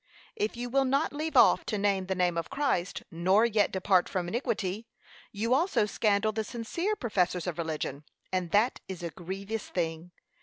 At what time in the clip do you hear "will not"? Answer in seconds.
0.67-1.13